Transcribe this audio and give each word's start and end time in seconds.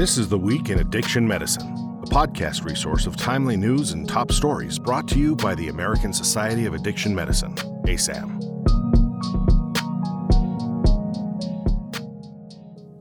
This 0.00 0.16
is 0.16 0.30
The 0.30 0.38
Week 0.38 0.70
in 0.70 0.78
Addiction 0.78 1.28
Medicine, 1.28 1.74
a 2.02 2.06
podcast 2.06 2.64
resource 2.64 3.06
of 3.06 3.18
timely 3.18 3.54
news 3.54 3.92
and 3.92 4.08
top 4.08 4.32
stories 4.32 4.78
brought 4.78 5.06
to 5.08 5.18
you 5.18 5.36
by 5.36 5.54
the 5.54 5.68
American 5.68 6.14
Society 6.14 6.64
of 6.64 6.72
Addiction 6.72 7.14
Medicine, 7.14 7.54
ASAM. 7.84 8.40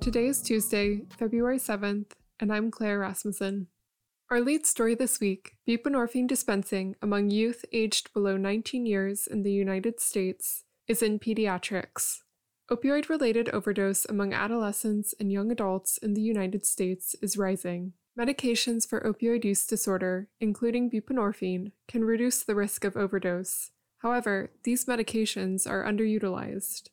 Today 0.02 0.25
is 0.25 0.41
Tuesday, 0.41 1.04
February 1.17 1.57
7th, 1.57 2.07
and 2.38 2.52
I'm 2.52 2.70
Claire 2.70 3.00
Rasmussen. 3.00 3.68
Our 4.29 4.41
lead 4.41 4.66
story 4.66 4.93
this 4.93 5.21
week 5.21 5.55
buprenorphine 5.66 6.27
dispensing 6.27 6.97
among 7.02 7.29
youth 7.29 7.63
aged 7.71 8.11
below 8.11 8.36
19 8.36 8.86
years 8.86 9.25
in 9.25 9.43
the 9.43 9.54
United 9.54 10.02
States 10.02 10.66
is 10.86 11.02
in 11.02 11.18
pediatrics. 11.18 12.23
Opioid 12.71 13.09
related 13.09 13.49
overdose 13.49 14.05
among 14.05 14.31
adolescents 14.31 15.16
and 15.20 15.31
young 15.31 15.52
adults 15.52 15.98
in 15.98 16.13
the 16.13 16.21
United 16.21 16.67
States 16.67 17.16
is 17.20 17.35
rising. 17.35 17.94
Medications 18.17 18.88
for 18.88 19.02
opioid 19.02 19.44
use 19.44 19.66
disorder, 19.66 20.27
including 20.39 20.91
buprenorphine, 20.91 21.71
can 21.88 22.03
reduce 22.03 22.44
the 22.44 22.53
risk 22.53 22.84
of 22.84 22.95
overdose. 22.95 23.71
However, 23.99 24.52
these 24.66 24.85
medications 24.85 25.67
are 25.67 25.84
underutilized. 25.84 26.89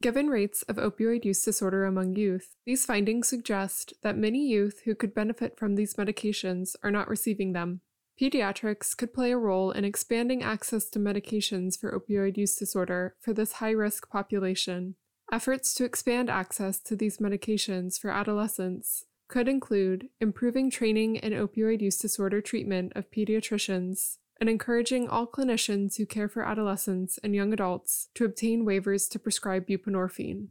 Given 0.00 0.28
rates 0.28 0.62
of 0.62 0.76
opioid 0.76 1.24
use 1.24 1.42
disorder 1.42 1.84
among 1.84 2.14
youth, 2.14 2.54
these 2.64 2.86
findings 2.86 3.26
suggest 3.26 3.94
that 4.02 4.16
many 4.16 4.46
youth 4.46 4.82
who 4.84 4.94
could 4.94 5.12
benefit 5.12 5.58
from 5.58 5.74
these 5.74 5.94
medications 5.94 6.76
are 6.84 6.90
not 6.92 7.08
receiving 7.08 7.52
them. 7.52 7.80
Pediatrics 8.20 8.96
could 8.96 9.12
play 9.12 9.32
a 9.32 9.38
role 9.38 9.72
in 9.72 9.84
expanding 9.84 10.44
access 10.44 10.88
to 10.90 11.00
medications 11.00 11.76
for 11.76 11.98
opioid 11.98 12.36
use 12.36 12.54
disorder 12.54 13.16
for 13.20 13.32
this 13.32 13.54
high 13.54 13.72
risk 13.72 14.08
population. 14.08 14.94
Efforts 15.32 15.74
to 15.74 15.84
expand 15.84 16.30
access 16.30 16.78
to 16.80 16.94
these 16.94 17.18
medications 17.18 17.98
for 17.98 18.10
adolescents 18.10 19.04
could 19.28 19.48
include 19.48 20.08
improving 20.20 20.70
training 20.70 21.16
in 21.16 21.32
opioid 21.32 21.80
use 21.80 21.98
disorder 21.98 22.40
treatment 22.40 22.92
of 22.94 23.10
pediatricians 23.10 24.18
and 24.40 24.48
encouraging 24.48 25.08
all 25.08 25.26
clinicians 25.26 25.96
who 25.96 26.06
care 26.06 26.28
for 26.28 26.44
adolescents 26.44 27.18
and 27.24 27.34
young 27.34 27.52
adults 27.52 28.08
to 28.14 28.24
obtain 28.24 28.64
waivers 28.64 29.10
to 29.10 29.18
prescribe 29.18 29.66
buprenorphine. 29.66 30.48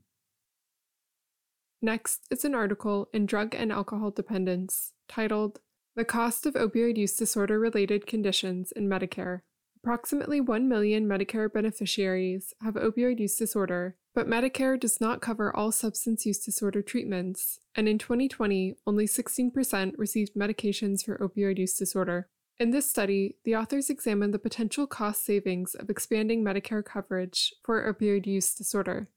Next 1.81 2.21
is 2.29 2.43
an 2.43 2.55
article 2.55 3.09
in 3.13 3.25
Drug 3.25 3.53
and 3.55 3.71
Alcohol 3.71 4.11
Dependence 4.11 4.91
titled 5.07 5.59
The 5.95 6.03
Cost 6.03 6.45
of 6.45 6.55
Opioid 6.55 6.97
Use 6.97 7.15
Disorder 7.15 7.59
Related 7.59 8.07
Conditions 8.07 8.71
in 8.71 8.89
Medicare. 8.89 9.41
Approximately 9.85 10.41
1 10.41 10.67
million 10.67 11.07
Medicare 11.07 11.53
beneficiaries 11.53 12.55
have 12.63 12.73
opioid 12.73 13.19
use 13.19 13.35
disorder, 13.35 13.97
but 14.15 14.27
Medicare 14.27 14.79
does 14.79 14.99
not 14.99 15.21
cover 15.21 15.55
all 15.55 15.71
substance 15.71 16.25
use 16.25 16.39
disorder 16.39 16.81
treatments, 16.81 17.59
and 17.75 17.87
in 17.87 17.99
2020, 17.99 18.77
only 18.87 19.05
16% 19.05 19.93
received 19.95 20.33
medications 20.33 21.05
for 21.05 21.19
opioid 21.19 21.59
use 21.59 21.77
disorder. 21.77 22.27
In 22.57 22.71
this 22.71 22.89
study, 22.89 23.35
the 23.45 23.55
authors 23.55 23.91
examined 23.91 24.33
the 24.33 24.39
potential 24.39 24.87
cost 24.87 25.23
savings 25.23 25.75
of 25.75 25.91
expanding 25.91 26.43
Medicare 26.43 26.83
coverage 26.83 27.53
for 27.63 27.93
opioid 27.93 28.25
use 28.25 28.55
disorder. 28.55 29.11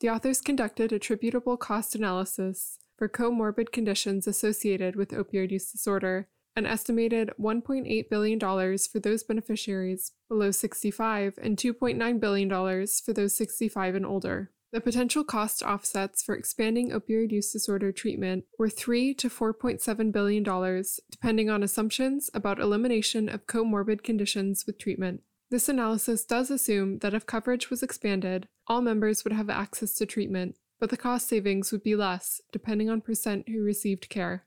The 0.00 0.08
authors 0.08 0.40
conducted 0.40 0.90
attributable 0.90 1.58
cost 1.58 1.94
analysis 1.94 2.78
for 2.96 3.10
comorbid 3.10 3.72
conditions 3.72 4.26
associated 4.26 4.96
with 4.96 5.10
opioid 5.10 5.50
use 5.50 5.70
disorder 5.70 6.28
an 6.56 6.66
estimated 6.66 7.30
$1.8 7.40 8.08
billion 8.08 8.38
for 8.40 9.00
those 9.00 9.22
beneficiaries 9.22 10.12
below 10.28 10.50
65 10.50 11.38
and 11.42 11.56
$2.9 11.56 12.20
billion 12.20 12.48
for 12.48 13.12
those 13.12 13.36
65 13.36 13.94
and 13.94 14.06
older. 14.06 14.50
The 14.72 14.80
potential 14.80 15.22
cost 15.22 15.62
offsets 15.62 16.22
for 16.22 16.34
expanding 16.34 16.90
opioid 16.90 17.30
use 17.30 17.52
disorder 17.52 17.92
treatment 17.92 18.44
were 18.58 18.68
3 18.68 19.14
to 19.14 19.28
4.7 19.28 20.10
billion 20.10 20.42
dollars, 20.42 20.98
depending 21.12 21.48
on 21.48 21.62
assumptions 21.62 22.28
about 22.34 22.58
elimination 22.58 23.28
of 23.28 23.46
comorbid 23.46 24.02
conditions 24.02 24.66
with 24.66 24.78
treatment. 24.78 25.22
This 25.48 25.68
analysis 25.68 26.24
does 26.24 26.50
assume 26.50 26.98
that 26.98 27.14
if 27.14 27.24
coverage 27.24 27.70
was 27.70 27.84
expanded, 27.84 28.48
all 28.66 28.80
members 28.80 29.22
would 29.22 29.32
have 29.32 29.48
access 29.48 29.94
to 29.94 30.06
treatment, 30.06 30.56
but 30.80 30.90
the 30.90 30.96
cost 30.96 31.28
savings 31.28 31.70
would 31.70 31.84
be 31.84 31.94
less, 31.94 32.40
depending 32.50 32.90
on 32.90 33.00
percent 33.00 33.48
who 33.48 33.62
received 33.62 34.08
care. 34.08 34.44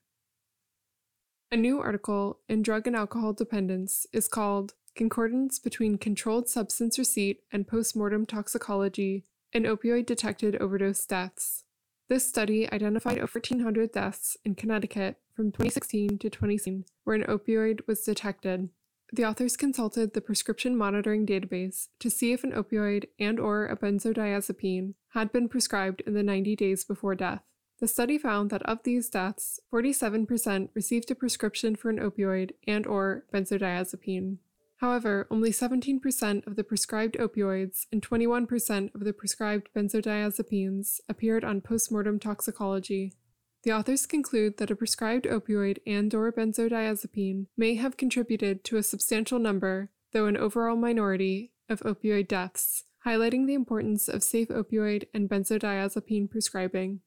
A 1.49 1.55
new 1.55 1.79
article 1.79 2.41
in 2.49 2.61
Drug 2.61 2.87
and 2.87 2.95
Alcohol 2.95 3.31
Dependence 3.31 4.05
is 4.11 4.27
called 4.27 4.73
Concordance 4.95 5.59
Between 5.59 5.97
Controlled 5.97 6.49
Substance 6.49 6.99
Receipt 6.99 7.39
and 7.53 7.65
Postmortem 7.65 8.25
Toxicology 8.25 9.23
in 9.53 9.63
Opioid 9.63 10.05
Detected 10.05 10.57
Overdose 10.57 11.05
Deaths. 11.05 11.63
This 12.09 12.27
study 12.27 12.69
identified 12.69 13.19
over 13.19 13.39
1,400 13.39 13.93
deaths 13.93 14.35
in 14.43 14.55
Connecticut 14.55 15.21
from 15.33 15.53
2016 15.53 16.17
to 16.19 16.29
2017 16.29 16.83
where 17.05 17.15
an 17.15 17.23
opioid 17.23 17.79
was 17.87 18.01
detected. 18.01 18.67
The 19.13 19.23
authors 19.23 19.55
consulted 19.55 20.13
the 20.13 20.21
prescription 20.21 20.75
monitoring 20.75 21.25
database 21.25 21.87
to 22.01 22.09
see 22.09 22.33
if 22.33 22.43
an 22.43 22.51
opioid 22.51 23.05
and 23.21 23.39
or 23.39 23.67
a 23.67 23.77
benzodiazepine 23.77 24.95
had 25.13 25.31
been 25.31 25.47
prescribed 25.47 26.01
in 26.01 26.13
the 26.13 26.23
90 26.23 26.57
days 26.57 26.83
before 26.83 27.15
death. 27.15 27.43
The 27.79 27.87
study 27.87 28.17
found 28.17 28.49
that 28.49 28.63
of 28.63 28.81
these 28.83 29.09
deaths, 29.09 29.59
47% 29.71 30.69
received 30.73 31.11
a 31.11 31.15
prescription 31.15 31.75
for 31.75 31.89
an 31.89 31.99
opioid 31.99 32.51
and 32.67 32.87
or 32.87 33.25
benzodiazepine. 33.31 34.37
However, 34.77 35.27
only 35.29 35.51
17% 35.51 36.45
of 36.47 36.55
the 36.55 36.63
prescribed 36.63 37.17
opioids 37.17 37.85
and 37.91 38.01
21% 38.01 38.93
of 38.95 39.03
the 39.03 39.13
prescribed 39.13 39.69
benzodiazepines 39.75 40.99
appeared 41.09 41.43
on 41.43 41.61
postmortem 41.61 42.19
toxicology. 42.19 43.13
The 43.63 43.71
authors 43.71 44.05
conclude 44.05 44.57
that 44.57 44.71
a 44.71 44.75
prescribed 44.75 45.25
opioid 45.25 45.79
and 45.85 46.13
or 46.13 46.31
benzodiazepine 46.31 47.47
may 47.57 47.75
have 47.75 47.97
contributed 47.97 48.63
to 48.65 48.77
a 48.77 48.83
substantial 48.83 49.39
number, 49.39 49.89
though 50.13 50.27
an 50.27 50.37
overall 50.37 50.75
minority, 50.75 51.51
of 51.69 51.81
opioid 51.81 52.27
deaths, 52.27 52.85
highlighting 53.05 53.45
the 53.45 53.53
importance 53.53 54.07
of 54.07 54.23
safe 54.23 54.47
opioid 54.49 55.07
and 55.13 55.29
benzodiazepine 55.29 56.29
prescribing. 56.29 57.01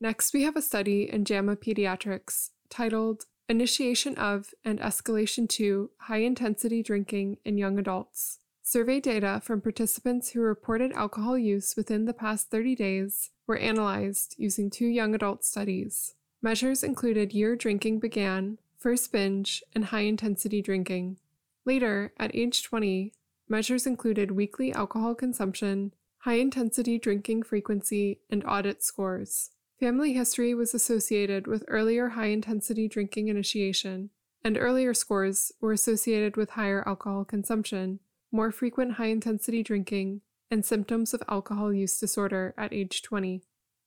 Next, 0.00 0.32
we 0.32 0.42
have 0.44 0.54
a 0.54 0.62
study 0.62 1.10
in 1.10 1.24
JAMA 1.24 1.56
Pediatrics 1.56 2.50
titled 2.70 3.24
Initiation 3.48 4.14
of 4.14 4.54
and 4.64 4.78
Escalation 4.78 5.48
to 5.50 5.90
High 6.02 6.18
Intensity 6.18 6.84
Drinking 6.84 7.38
in 7.44 7.58
Young 7.58 7.80
Adults. 7.80 8.38
Survey 8.62 9.00
data 9.00 9.40
from 9.42 9.60
participants 9.60 10.30
who 10.30 10.40
reported 10.40 10.92
alcohol 10.92 11.36
use 11.36 11.74
within 11.76 12.04
the 12.04 12.12
past 12.12 12.48
30 12.48 12.76
days 12.76 13.30
were 13.48 13.56
analyzed 13.56 14.36
using 14.38 14.70
two 14.70 14.86
young 14.86 15.16
adult 15.16 15.44
studies. 15.44 16.14
Measures 16.40 16.84
included 16.84 17.32
year 17.32 17.56
drinking 17.56 17.98
began, 17.98 18.58
first 18.76 19.10
binge, 19.10 19.64
and 19.74 19.86
high 19.86 20.02
intensity 20.02 20.62
drinking. 20.62 21.16
Later, 21.64 22.12
at 22.18 22.30
age 22.36 22.62
20, 22.62 23.14
measures 23.48 23.84
included 23.84 24.30
weekly 24.30 24.72
alcohol 24.72 25.16
consumption, 25.16 25.92
high 26.18 26.34
intensity 26.34 26.98
drinking 26.98 27.42
frequency, 27.42 28.20
and 28.30 28.44
audit 28.46 28.84
scores. 28.84 29.50
Family 29.78 30.12
history 30.12 30.54
was 30.54 30.74
associated 30.74 31.46
with 31.46 31.64
earlier 31.68 32.10
high 32.10 32.26
intensity 32.26 32.88
drinking 32.88 33.28
initiation, 33.28 34.10
and 34.42 34.58
earlier 34.58 34.92
scores 34.92 35.52
were 35.60 35.72
associated 35.72 36.36
with 36.36 36.50
higher 36.50 36.82
alcohol 36.86 37.24
consumption, 37.24 38.00
more 38.32 38.50
frequent 38.50 38.94
high 38.94 39.06
intensity 39.06 39.62
drinking, 39.62 40.22
and 40.50 40.64
symptoms 40.64 41.14
of 41.14 41.22
alcohol 41.28 41.72
use 41.72 41.96
disorder 42.00 42.54
at 42.58 42.72
age 42.72 43.02
20. 43.02 43.44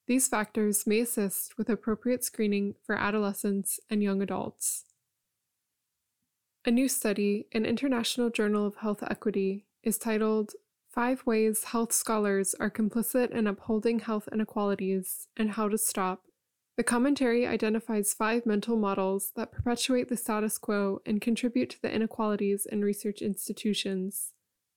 These 0.08 0.30
factors 0.30 0.88
may 0.88 1.02
assist 1.02 1.58
with 1.58 1.70
appropriate 1.70 2.24
screening 2.24 2.76
for 2.86 2.96
adolescents 2.96 3.78
and 3.90 4.02
young 4.02 4.22
adults. 4.22 4.86
A 6.64 6.72
new 6.72 6.88
study 6.88 7.48
in 7.52 7.66
International 7.66 8.30
Journal 8.30 8.66
of 8.66 8.78
Health 8.78 9.04
Equity 9.04 9.66
is 9.84 9.98
titled 9.98 10.54
Five 10.92 11.26
Ways 11.26 11.64
Health 11.64 11.94
Scholars 11.94 12.54
Are 12.60 12.70
Complicit 12.70 13.32
in 13.32 13.48
Upholding 13.48 14.00
Health 14.00 14.28
Inequalities 14.30 15.30
and 15.38 15.52
How 15.52 15.70
to 15.70 15.78
Stop. 15.78 16.24
The 16.76 16.84
commentary 16.84 17.48
identifies 17.48 18.14
five 18.14 18.46
mental 18.46 18.76
models 18.76 19.32
that 19.38 19.54
perpetuate 19.54 20.10
the 20.10 20.18
status 20.18 20.58
quo 20.58 21.00
and 21.06 21.22
contribute 21.22 21.70
to 21.70 21.82
the 21.82 21.96
inequalities 21.96 22.68
in 22.70 22.84
research 22.84 23.22
institutions. 23.22 24.34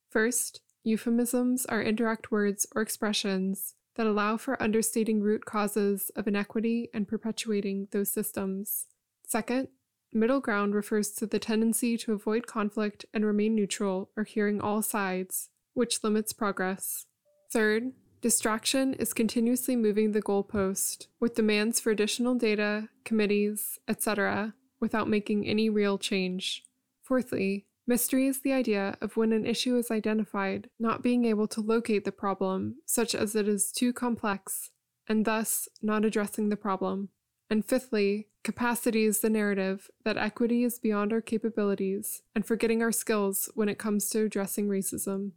First, 0.09 0.61
euphemisms 0.85 1.67
are 1.67 1.83
indirect 1.83 2.31
words 2.31 2.65
or 2.77 2.83
expressions 2.83 3.75
that 3.97 4.07
allow 4.07 4.37
for 4.37 4.63
understating 4.63 5.21
root 5.21 5.45
causes 5.45 6.13
of 6.15 6.29
inequity 6.29 6.91
and 6.95 7.09
perpetuating 7.09 7.89
those 7.91 8.13
systems. 8.13 8.87
Second, 9.27 9.67
middle 10.13 10.41
ground 10.41 10.77
refers 10.77 11.11
to 11.11 11.27
the 11.27 11.41
tendency 11.41 11.99
to 11.99 12.13
avoid 12.13 12.47
conflict 12.47 13.05
and 13.13 13.25
remain 13.25 13.57
neutral 13.57 14.11
or 14.17 14.23
hearing 14.23 14.61
all 14.61 14.81
sides 14.81 15.49
which 15.75 16.03
limits 16.03 16.33
progress. 16.33 17.07
Third, 17.53 17.93
distraction 18.21 18.95
is 18.95 19.13
continuously 19.13 19.77
moving 19.77 20.13
the 20.13 20.23
goalpost 20.23 21.09
with 21.21 21.35
demands 21.35 21.79
for 21.79 21.91
additional 21.91 22.35
data, 22.35 22.89
committees, 23.05 23.79
etc., 23.87 24.55
without 24.81 25.09
making 25.09 25.47
any 25.47 25.69
real 25.69 25.99
change. 25.99 26.65
Fourthly, 27.03 27.67
mystery 27.87 28.27
is 28.27 28.41
the 28.41 28.53
idea 28.53 28.97
of 29.01 29.17
when 29.17 29.33
an 29.33 29.47
issue 29.47 29.77
is 29.77 29.91
identified, 29.91 30.71
not 30.79 31.03
being 31.03 31.25
able 31.27 31.47
to 31.49 31.61
locate 31.61 32.05
the 32.05 32.13
problem, 32.13 32.77
such 32.87 33.15
as 33.15 33.37
it 33.37 33.47
is 33.47 33.71
too 33.71 33.93
complex, 33.93 34.71
and 35.07 35.25
thus 35.25 35.69
not 35.83 36.05
addressing 36.05 36.49
the 36.49 36.57
problem. 36.57 37.11
And 37.51 37.65
fifthly, 37.65 38.29
capacity 38.43 39.05
is 39.05 39.21
the 39.21 39.31
narrative 39.31 39.91
that 40.05 40.17
equity 40.17 40.65
is 40.65 40.79
beyond 40.79 41.13
our 41.13 41.21
capabilities 41.21 42.23
and 42.35 42.45
forgetting 42.45 42.83
our 42.83 42.93
skills 42.93 43.51
when 43.55 43.69
it 43.69 43.79
comes 43.79 44.09
to 44.11 44.25
addressing 44.25 44.69
racism. 44.69 45.33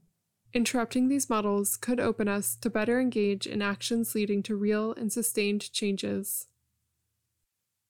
Interrupting 0.53 1.07
these 1.07 1.29
models 1.29 1.77
could 1.77 1.99
open 1.99 2.27
us 2.27 2.55
to 2.57 2.69
better 2.69 2.99
engage 2.99 3.45
in 3.45 3.61
actions 3.61 4.15
leading 4.15 4.41
to 4.43 4.55
real 4.55 4.93
and 4.93 5.11
sustained 5.11 5.71
changes. 5.71 6.47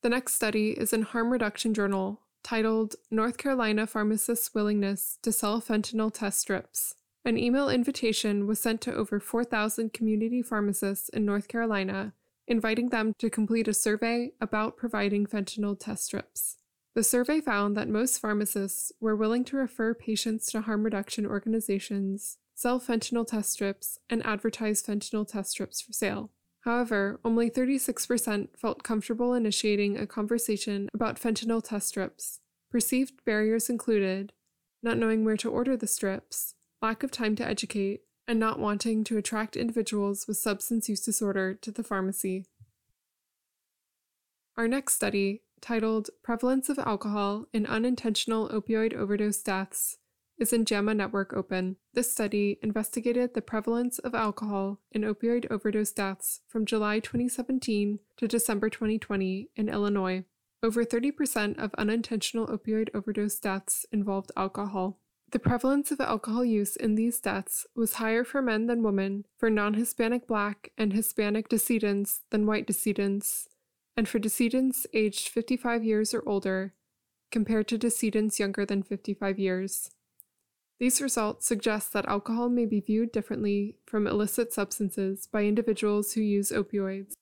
The 0.01 0.09
next 0.09 0.35
study 0.35 0.71
is 0.71 0.93
in 0.93 1.03
Harm 1.03 1.31
Reduction 1.31 1.73
Journal 1.73 2.21
titled 2.43 2.95
North 3.11 3.37
Carolina 3.37 3.85
Pharmacists' 3.85 4.53
Willingness 4.53 5.17
to 5.21 5.31
Sell 5.31 5.61
Fentanyl 5.61 6.13
Test 6.13 6.39
Strips. 6.39 6.95
An 7.25 7.37
email 7.37 7.69
invitation 7.69 8.47
was 8.47 8.59
sent 8.59 8.79
to 8.81 8.95
over 8.95 9.19
4,000 9.19 9.91
community 9.91 10.41
pharmacists 10.41 11.09
in 11.09 11.25
North 11.25 11.49
Carolina, 11.49 12.13
inviting 12.47 12.87
them 12.89 13.13
to 13.19 13.29
complete 13.29 13.67
a 13.67 13.73
survey 13.73 14.31
about 14.39 14.77
providing 14.77 15.25
fentanyl 15.25 15.77
test 15.77 16.05
strips. 16.05 16.55
The 16.95 17.03
survey 17.03 17.41
found 17.41 17.75
that 17.75 17.89
most 17.89 18.19
pharmacists 18.19 18.93
were 19.01 19.15
willing 19.15 19.43
to 19.45 19.57
refer 19.57 19.93
patients 19.93 20.49
to 20.51 20.61
harm 20.61 20.83
reduction 20.83 21.25
organizations, 21.25 22.37
sell 22.57 22.79
fentanyl 22.79 23.25
test 23.25 23.51
strips, 23.51 23.99
and 24.09 24.25
advertise 24.25 24.81
fentanyl 24.81 25.27
test 25.27 25.51
strips 25.51 25.79
for 25.79 25.93
sale. 25.93 26.31
However, 26.61 27.19
only 27.23 27.51
36% 27.51 28.57
felt 28.57 28.83
comfortable 28.83 29.35
initiating 29.35 29.95
a 29.95 30.07
conversation 30.07 30.89
about 30.91 31.19
fentanyl 31.19 31.63
test 31.63 31.87
strips. 31.87 32.39
Perceived 32.71 33.23
barriers 33.25 33.69
included 33.69 34.33
not 34.81 34.97
knowing 34.97 35.23
where 35.23 35.37
to 35.37 35.51
order 35.51 35.77
the 35.77 35.85
strips, 35.85 36.55
lack 36.81 37.03
of 37.03 37.11
time 37.11 37.35
to 37.35 37.45
educate, 37.45 38.01
and 38.27 38.39
not 38.39 38.59
wanting 38.59 39.03
to 39.03 39.17
attract 39.17 39.55
individuals 39.55 40.27
with 40.27 40.37
substance 40.37 40.89
use 40.89 41.01
disorder 41.01 41.53
to 41.53 41.71
the 41.71 41.83
pharmacy. 41.83 42.47
Our 44.57 44.67
next 44.67 44.95
study, 44.95 45.43
titled 45.61 46.09
Prevalence 46.23 46.69
of 46.69 46.79
Alcohol 46.79 47.45
in 47.53 47.67
Unintentional 47.67 48.49
Opioid 48.49 48.95
Overdose 48.95 49.43
Deaths, 49.43 49.97
is 50.37 50.53
in 50.53 50.65
JAMA 50.65 50.93
Network 50.93 51.33
Open. 51.33 51.77
This 51.93 52.11
study 52.11 52.59
investigated 52.61 53.33
the 53.33 53.41
prevalence 53.41 53.99
of 53.99 54.13
alcohol 54.13 54.79
in 54.91 55.01
opioid 55.01 55.49
overdose 55.49 55.91
deaths 55.91 56.41
from 56.47 56.65
July 56.65 56.99
2017 56.99 57.99
to 58.17 58.27
December 58.27 58.69
2020 58.69 59.49
in 59.55 59.69
Illinois. 59.69 60.23
Over 60.63 60.83
30% 60.83 61.59
of 61.59 61.73
unintentional 61.77 62.47
opioid 62.47 62.89
overdose 62.93 63.39
deaths 63.39 63.85
involved 63.91 64.31
alcohol. 64.35 64.99
The 65.31 65.39
prevalence 65.39 65.91
of 65.91 65.99
alcohol 65.99 66.45
use 66.45 66.75
in 66.75 66.95
these 66.95 67.19
deaths 67.19 67.67
was 67.75 67.95
higher 67.95 68.23
for 68.23 68.41
men 68.41 68.67
than 68.67 68.81
women, 68.81 69.25
for 69.37 69.49
non 69.49 69.73
Hispanic 69.73 70.25
Black 70.25 70.71
and 70.77 70.93
Hispanic 70.93 71.49
decedents 71.49 72.21
than 72.29 72.45
white 72.45 72.65
decedents, 72.65 73.49
and 73.97 74.07
for 74.07 74.19
decedents 74.19 74.87
aged 74.93 75.27
55 75.27 75.83
years 75.83 76.13
or 76.13 76.23
older, 76.25 76.73
compared 77.29 77.67
to 77.67 77.77
decedents 77.77 78.39
younger 78.39 78.65
than 78.65 78.83
55 78.83 79.37
years. 79.37 79.91
These 80.79 81.01
results 81.01 81.47
suggest 81.47 81.91
that 81.93 82.07
alcohol 82.07 82.49
may 82.49 82.65
be 82.65 82.79
viewed 82.79 83.11
differently 83.11 83.77
from 83.85 84.05
illicit 84.05 84.53
substances 84.53 85.27
by 85.31 85.43
individuals 85.43 86.13
who 86.13 86.21
use 86.21 86.51
opioids. 86.51 87.13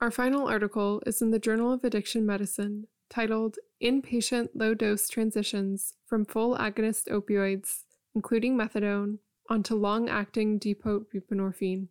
Our 0.00 0.10
final 0.10 0.48
article 0.48 1.02
is 1.06 1.20
in 1.20 1.30
the 1.30 1.38
Journal 1.38 1.72
of 1.72 1.84
Addiction 1.84 2.24
Medicine, 2.24 2.86
titled 3.10 3.58
Inpatient 3.82 4.48
Low 4.54 4.72
Dose 4.72 5.08
Transitions 5.08 5.92
from 6.06 6.24
Full 6.24 6.56
Agonist 6.56 7.06
Opioids, 7.08 7.82
including 8.14 8.56
Methadone, 8.56 9.18
onto 9.50 9.74
Long 9.74 10.08
Acting 10.08 10.58
Depot 10.58 11.04
Buprenorphine. 11.14 11.88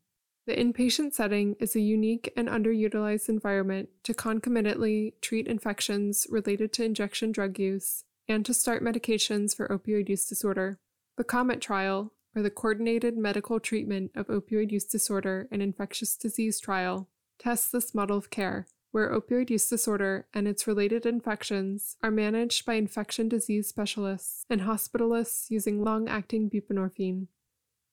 The 0.48 0.56
inpatient 0.56 1.14
setting 1.14 1.56
is 1.60 1.76
a 1.76 1.80
unique 1.80 2.34
and 2.36 2.50
underutilized 2.50 3.30
environment 3.30 3.90
to 4.04 4.16
concomitantly 4.16 5.14
treat 5.22 5.48
infections 5.48 6.26
related 6.32 6.74
to 6.74 6.84
injection 6.84 7.32
drug 7.32 7.60
use 7.60 8.04
and 8.32 8.46
to 8.46 8.54
start 8.54 8.84
medications 8.84 9.56
for 9.56 9.68
opioid 9.68 10.10
use 10.10 10.26
disorder. 10.26 10.80
The 11.18 11.24
COMET 11.24 11.62
trial, 11.62 12.14
or 12.36 12.42
the 12.42 12.50
Coordinated 12.50 13.18
Medical 13.18 13.60
Treatment 13.60 14.12
of 14.16 14.28
Opioid 14.28 14.72
Use 14.72 14.86
Disorder 14.86 15.48
and 15.52 15.62
Infectious 15.62 16.16
Disease 16.16 16.60
Trial, 16.60 17.10
tests 17.38 17.70
this 17.70 17.94
model 17.94 18.18
of 18.18 18.30
care 18.30 18.68
where 18.92 19.10
opioid 19.10 19.50
use 19.50 19.68
disorder 19.70 20.28
and 20.34 20.48
its 20.48 20.68
related 20.68 21.06
infections 21.06 21.96
are 22.04 22.12
managed 22.12 22.66
by 22.66 22.74
infection 22.76 23.30
disease 23.30 23.68
specialists 23.68 24.46
and 24.50 24.62
hospitalists 24.62 25.50
using 25.50 25.84
long 25.84 26.08
acting 26.08 26.50
buprenorphine. 26.50 27.28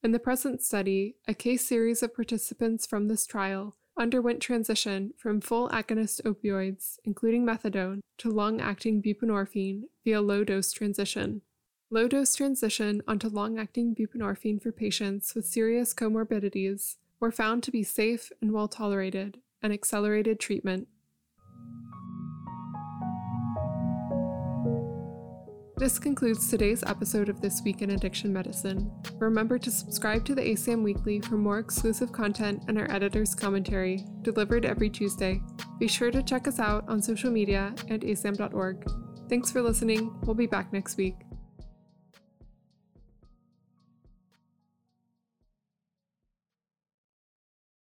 In 0.03 0.13
the 0.13 0.19
present 0.19 0.63
study, 0.63 1.17
a 1.27 1.35
case 1.35 1.67
series 1.67 2.03
of 2.03 2.15
participants 2.15 2.87
from 2.87 3.09
this 3.09 3.27
trial 3.27 3.77
underwent 3.99 4.41
transition 4.41 5.13
from 5.17 5.41
full 5.41 5.69
agonist 5.71 6.23
opioids, 6.23 6.99
including 7.05 7.45
methadone, 7.45 8.01
to 8.19 8.31
long 8.31 8.61
acting 8.61 9.03
buprenorphine 9.03 9.83
via 10.05 10.21
low 10.21 10.45
dose 10.45 10.73
transition. 10.73 11.43
Low 11.91 12.07
dose 12.07 12.35
transition 12.35 13.03
onto 13.09 13.29
long 13.29 13.59
acting 13.59 13.95
buprenorphine 13.95 14.63
for 14.63 14.73
patients 14.73 15.35
with 15.35 15.47
serious 15.47 15.95
comorbidities 15.95 16.97
were 17.19 17.33
found 17.33 17.63
to 17.63 17.71
be 17.71 17.83
safe 17.83 18.31
and 18.41 18.53
well 18.53 18.69
tolerated 18.69 19.39
and 19.63 19.73
accelerated 19.73 20.39
treatment. 20.39 20.89
This 25.79 25.97
concludes 26.01 26.51
today's 26.51 26.83
episode 26.89 27.29
of 27.29 27.41
This 27.41 27.63
Week 27.63 27.83
in 27.83 27.91
Addiction 27.91 28.33
Medicine. 28.33 28.91
Remember 29.21 29.59
to 29.59 29.71
subscribe 29.71 30.25
to 30.25 30.35
the 30.35 30.43
ASAM 30.43 30.83
Weekly 30.83 31.21
for 31.21 31.37
more 31.37 31.61
exclusive 31.61 32.11
content 32.11 32.65
and 32.67 32.77
our 32.77 32.91
editor's 32.91 33.33
commentary, 33.33 34.05
delivered 34.23 34.65
every 34.65 34.91
Tuesday. 34.91 35.41
Be 35.79 35.87
sure 35.87 36.11
to 36.11 36.21
check 36.21 36.49
us 36.49 36.59
out 36.59 36.85
on 36.89 37.01
social 37.01 37.31
media 37.31 37.77
and 37.89 38.03
asam.org. 38.03 38.91
Thanks 39.29 39.53
for 39.53 39.63
listening. 39.63 40.19
We'll 40.23 40.35
be 40.35 40.49
back 40.49 40.73
next 40.73 40.97
week. 40.97 41.28